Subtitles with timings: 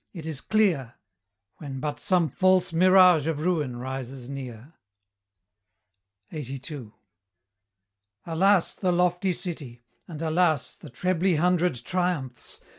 [0.13, 0.95] it is clear
[1.57, 4.73] When but some false mirage of ruin rises near.
[6.31, 6.91] LXXXII.
[8.25, 9.79] Alas, the lofty city!
[10.07, 12.59] and alas The trebly hundred triumphs!